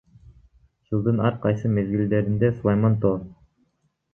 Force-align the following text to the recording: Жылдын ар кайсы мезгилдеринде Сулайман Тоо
Жылдын 0.91 1.17
ар 1.27 1.35
кайсы 1.43 1.67
мезгилдеринде 1.75 2.49
Сулайман 2.57 2.95
Тоо 3.05 3.17